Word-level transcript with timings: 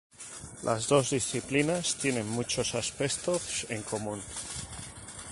Las 0.63 0.87
dos 0.87 1.11
disciplinas 1.11 1.93
tienen 1.95 2.27
muchos 2.27 2.73
aspectos 2.73 3.67
en 3.69 3.83
común. 3.83 4.19